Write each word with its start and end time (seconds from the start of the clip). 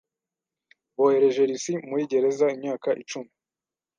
Bohereje 0.95 1.41
Lucy 1.49 1.73
muri 1.89 2.03
gereza 2.11 2.45
imyaka 2.55 2.89
icumi. 3.03 3.31